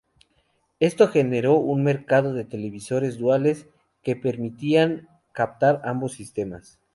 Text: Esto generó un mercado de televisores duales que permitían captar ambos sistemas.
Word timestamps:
Esto 0.79 1.09
generó 1.09 1.57
un 1.59 1.83
mercado 1.83 2.33
de 2.33 2.43
televisores 2.43 3.19
duales 3.19 3.67
que 4.01 4.15
permitían 4.15 5.07
captar 5.31 5.79
ambos 5.83 6.13
sistemas. 6.13 6.79